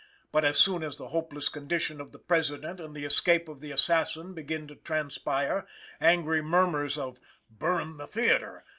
But, 0.31 0.43
as 0.43 0.57
soon 0.59 0.81
as 0.81 0.97
the 0.97 1.09
hopeless 1.09 1.47
condition 1.47 2.01
of 2.01 2.11
the 2.11 2.17
President 2.17 2.79
and 2.79 2.95
the 2.95 3.05
escape 3.05 3.47
of 3.47 3.59
the 3.59 3.69
assassin 3.71 4.33
begin 4.33 4.67
to 4.69 4.75
transpire, 4.75 5.67
angry 6.01 6.41
murmurs 6.41 6.97
of 6.97 7.19
"Burn 7.51 7.97
the 7.97 8.07
Theatre!" 8.07 8.63